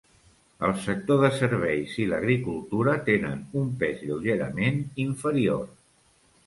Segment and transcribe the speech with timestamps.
[0.67, 5.67] El sector de serveis i l'agricultura tenen un pes lleugerament inferior.